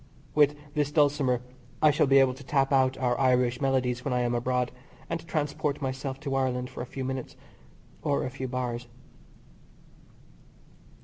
[0.33, 1.41] With this dulcimer
[1.79, 4.71] I shall be able to tap out our Irish melodies when I am abroad,
[5.11, 7.35] and transport myself to Ireland for a few minutes,
[8.01, 8.87] or a few bars.